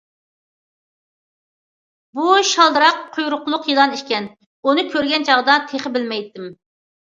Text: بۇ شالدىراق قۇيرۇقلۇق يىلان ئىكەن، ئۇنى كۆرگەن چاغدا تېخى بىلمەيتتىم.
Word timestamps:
بۇ 2.21 2.41
شالدىراق 2.53 3.05
قۇيرۇقلۇق 3.17 3.69
يىلان 3.75 3.95
ئىكەن، 4.01 4.33
ئۇنى 4.67 4.89
كۆرگەن 4.97 5.31
چاغدا 5.33 5.63
تېخى 5.71 5.97
بىلمەيتتىم. 5.97 6.53